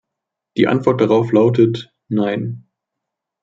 Die 0.57 0.67
Antwort 0.67 0.99
darauf 0.99 1.31
lautet 1.31 1.93
"Nein". 2.09 2.65